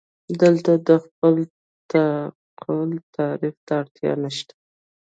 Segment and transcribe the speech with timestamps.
[0.41, 1.35] دلته د خپل
[1.91, 4.53] تعقل تعریف ته اړتیا نشته.